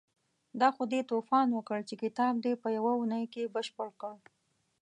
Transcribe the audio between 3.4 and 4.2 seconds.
بشپړ کړ.